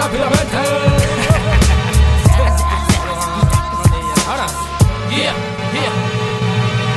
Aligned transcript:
rápidamente. 0.00 0.56
Ahora, 4.28 4.46
yeah, 5.10 5.34
yeah. 5.74 5.94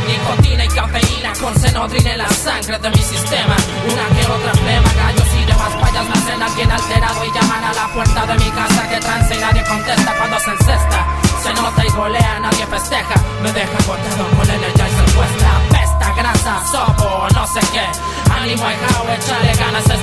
Nicotina 0.07 0.63
y 0.63 0.67
cafeína 0.69 1.33
con 1.41 1.59
senodrina 1.59 2.11
en 2.11 2.17
la 2.19 2.29
sangre 2.29 2.79
de 2.79 2.89
mi 2.89 3.01
sistema. 3.01 3.55
Una 3.91 4.05
que 4.15 4.23
otra 4.31 4.53
flema, 4.53 4.93
gallos 4.93 5.27
y 5.41 5.45
demás 5.45 5.73
payas 5.81 6.05
me 6.07 6.13
hacen 6.13 6.41
alguien 6.41 6.71
alterado 6.71 7.25
y 7.25 7.31
llaman 7.33 7.63
a 7.63 7.73
la 7.73 7.87
puerta 7.93 8.25
de 8.25 8.35
mi 8.35 8.51
casa 8.51 8.89
que 8.89 8.99
trance 8.99 9.35
y 9.35 9.39
nadie 9.39 9.63
contesta 9.63 10.13
cuando 10.17 10.39
se 10.39 10.51
encesta. 10.51 11.05
Se 11.43 11.53
nota 11.53 11.85
y 11.85 11.89
golea, 11.89 12.39
nadie 12.39 12.65
festeja. 12.67 13.15
Me 13.41 13.51
deja 13.51 13.77
cortado 13.85 14.27
con 14.37 14.49
energizer 14.49 15.05
puesta. 15.13 15.49
Pesta, 15.71 16.13
grasa, 16.15 16.63
sopo, 16.71 17.27
no 17.33 17.47
sé 17.47 17.59
qué. 17.73 17.85
Ánimo, 18.31 18.63
hijao, 18.63 19.09
échale 19.11 19.53
ganas 19.55 19.89
a 19.89 19.93
esta 19.93 20.02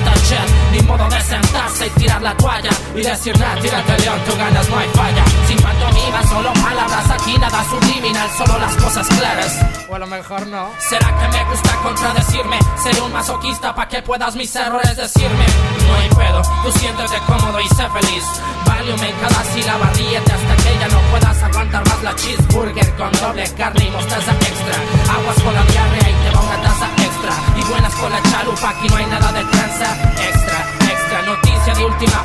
Ni 0.71 0.79
modo 0.81 1.07
de 1.09 1.21
sentarse 1.21 1.87
y 1.87 1.89
tirar 1.91 2.21
la 2.21 2.35
toalla. 2.37 2.69
Y 2.95 3.01
decir 3.01 3.37
nada, 3.37 3.59
tírate 3.61 3.99
león, 3.99 4.19
tú 4.25 4.37
ganas, 4.37 4.69
no 4.69 4.77
hay 4.77 4.89
falla. 4.89 5.23
Sin 5.47 5.57
pantomima, 5.61 6.23
solo 6.29 6.53
palabras, 6.53 7.09
aquí 7.11 7.37
nada 7.37 7.63
subliminal, 7.69 8.29
solo 8.37 8.57
las 8.59 8.75
cosas 8.77 9.07
claras. 9.07 9.59
O 9.89 9.95
a 9.95 9.99
lo 9.99 10.07
mejor 10.07 10.47
no. 10.47 10.69
¿Será 10.79 11.07
que 11.19 11.27
me 11.37 11.43
gusta 11.49 11.75
contradecirme? 11.83 12.59
Seré 12.83 13.01
un 13.01 13.11
masoquista 13.11 13.75
pa' 13.75 13.87
que 13.87 14.01
puedas 14.01 14.35
mis 14.35 14.55
errores 14.55 14.95
decirme. 14.95 15.45
No 15.87 15.95
hay 15.95 16.09
pedo, 16.09 16.41
tú 16.63 16.71
siéntete 16.79 17.17
cómodo 17.27 17.59
y 17.59 17.67
sé 17.69 17.87
feliz. 17.89 18.23
Valium 18.65 19.03
en 19.03 19.15
cada 19.17 19.43
sílaba, 19.53 19.89
ríete 19.93 20.31
hasta 20.31 20.55
que 20.63 20.79
ya 20.79 20.87
no 20.87 20.99
puedas 21.11 21.43
aguantar 21.43 21.85
más 21.87 22.03
la 22.03 22.15
cheeseburger 22.15 22.95
con 22.95 23.11
doble 23.11 23.43
carne 23.57 23.85
y 23.85 23.91
mostaza 23.91 24.31
extra. 24.31 24.75
Aguas 25.13 25.39
con 25.43 25.53
la 25.53 25.63
diarrea 25.63 26.09
y 26.09 26.13
te 26.23 26.29
va 26.35 26.41
una 26.41 26.61
taza 26.61 26.87
extra. 26.97 27.33
Y 27.57 27.63
buenas 27.69 27.93
con 27.95 28.11
la 28.11 28.21
chalupa, 28.23 28.69
aquí 28.69 28.87
no 28.87 28.95
hay 28.95 29.05
nada 29.07 29.31
de 29.31 29.43
tranza. 29.43 29.87
Extra, 30.29 30.40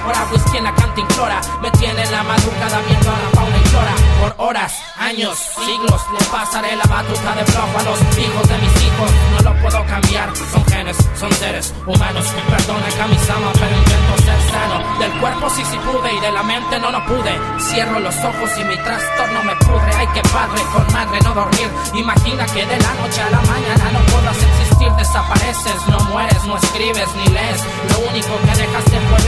de 0.06 0.12
última 0.12 0.22
hora, 0.22 0.26
whisky 0.32 0.56
en 0.58 0.64
la 0.64 0.74
cantimplora. 0.74 1.40
Me 1.62 1.70
tiene 1.72 2.02
en 2.02 2.12
la 2.12 2.22
madrugada 2.22 2.80
viendo 2.86 3.10
a 3.10 3.18
la 3.18 3.30
fauna 3.34 3.56
y 3.56 3.68
flora. 3.68 3.94
Por 4.20 4.46
horas, 4.46 4.72
años, 4.98 5.38
siglos, 5.64 6.00
le 6.12 6.26
pasaré 6.26 6.76
la 6.76 6.84
batuta 6.84 7.34
de 7.34 7.44
flojo 7.44 7.78
a 7.78 7.82
los 7.82 8.00
hijos 8.18 8.48
de 8.48 8.58
mis 8.58 8.74
hijos. 8.82 9.10
No 9.36 9.50
lo 9.50 9.62
puedo 9.62 9.86
cambiar, 9.86 10.36
son 10.36 10.64
genes, 10.66 10.96
son 11.18 11.32
seres 11.32 11.74
humanos. 11.86 12.26
Perdona 12.50 12.88
Kamisama, 12.96 13.52
pero 13.52 13.76
intento 13.76 14.16
ser 14.24 14.40
sano. 14.50 14.98
Del 14.98 15.12
cuerpo 15.20 15.50
sí 15.50 15.62
sí 15.70 15.78
pude 15.78 16.12
y 16.12 16.20
de 16.20 16.32
la 16.32 16.42
mente 16.42 16.78
no 16.80 16.90
lo 16.90 17.04
pude. 17.06 17.32
Cierro 17.60 18.00
los 18.00 18.16
ojos 18.16 18.50
y 18.58 18.64
mi 18.64 18.76
trastorno 18.76 19.44
me 19.44 19.56
pudre. 19.56 19.90
Ay, 19.96 20.06
que 20.14 20.22
padre 20.30 20.62
con 20.72 20.86
madre 20.92 21.18
no 21.22 21.34
dormir. 21.34 21.68
Imagina 21.94 22.46
que 22.46 22.64
de 22.64 22.78
la 22.78 22.94
noche 22.94 23.20
a 23.22 23.30
la 23.30 23.40
mañana 23.42 23.84
no 23.92 24.00
puedas 24.12 24.36
existir, 24.36 24.90
desapareces, 24.92 25.76
no 25.88 25.98
mueres, 26.10 26.44
no 26.44 26.56
escribes 26.56 27.08
ni 27.16 27.26
lees. 27.32 27.60
Lo 27.90 27.98
único 28.10 28.32
que 28.44 28.62
dejaste 28.62 29.00
fue 29.00 29.25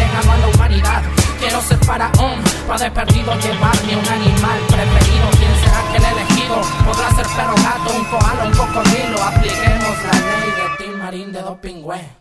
faraón, 1.88 2.38
para 2.66 2.84
de 2.84 2.90
perdido 2.90 3.32
llevarme 3.40 3.96
un 3.96 4.08
animal 4.08 4.60
preferido. 4.68 5.26
¿Quién 5.38 5.54
será 5.64 5.80
que 5.90 5.96
el 5.96 6.04
elegido? 6.04 6.60
Podrá 6.84 7.10
ser 7.16 7.26
perro 7.34 7.54
gato, 7.56 7.96
un 7.96 8.04
koala, 8.04 8.44
un 8.44 8.52
cocodrilo. 8.52 9.22
Apliquemos 9.22 9.96
la 10.04 10.18
ley 10.28 10.50
de 10.58 10.84
Tim 10.84 10.98
Marín 10.98 11.32
de 11.32 11.40
Dopingüe. 11.40 12.17